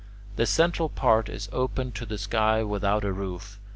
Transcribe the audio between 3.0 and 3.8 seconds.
a roof.